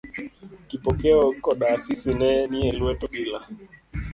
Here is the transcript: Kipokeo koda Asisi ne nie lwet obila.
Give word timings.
Kipokeo 0.67 1.21
koda 1.43 1.65
Asisi 1.75 2.11
ne 2.19 2.31
nie 2.51 2.67
lwet 2.79 3.01
obila. 3.07 3.39